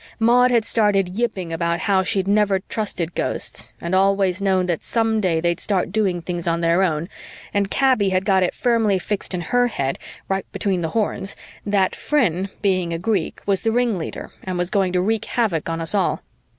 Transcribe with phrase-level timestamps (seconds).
[0.19, 5.21] Maud had started yipping about how she'd never trusted Ghosts and always known that some
[5.21, 7.07] day they'd start doing things on their own,
[7.53, 11.35] and Kaby had got it firmly fixed in her head, right between the horns,
[11.67, 15.79] that Phryne, being a Greek, was the ringleader and was going to wreak havoc on
[15.79, 16.23] us all.